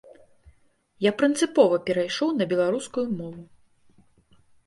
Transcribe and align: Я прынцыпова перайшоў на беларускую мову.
Я 1.05 1.11
прынцыпова 1.19 1.75
перайшоў 1.89 2.29
на 2.39 2.47
беларускую 2.53 3.05
мову. 3.21 3.43